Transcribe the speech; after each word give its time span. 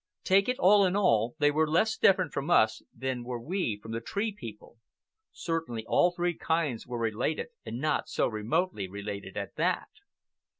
Take 0.23 0.49
it 0.49 0.57
all 0.57 0.83
in 0.83 0.95
all, 0.95 1.35
they 1.37 1.51
were 1.51 1.69
less 1.69 1.95
different 1.95 2.33
from 2.33 2.49
us 2.49 2.81
than 2.91 3.23
were 3.23 3.39
we 3.39 3.79
from 3.79 3.91
the 3.91 4.01
Tree 4.01 4.31
People. 4.31 4.79
Certainly, 5.31 5.85
all 5.85 6.09
three 6.09 6.33
kinds 6.35 6.87
were 6.87 6.97
related, 6.97 7.49
and 7.63 7.79
not 7.79 8.09
so 8.09 8.25
remotely 8.25 8.87
related 8.87 9.37
at 9.37 9.53
that. 9.57 9.89